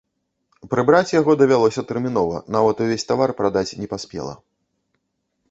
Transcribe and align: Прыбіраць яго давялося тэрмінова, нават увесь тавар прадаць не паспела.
Прыбіраць 0.71 1.13
яго 1.15 1.35
давялося 1.41 1.83
тэрмінова, 1.91 2.41
нават 2.57 2.75
увесь 2.87 3.07
тавар 3.11 3.29
прадаць 3.43 3.77
не 3.83 3.87
паспела. 3.95 4.33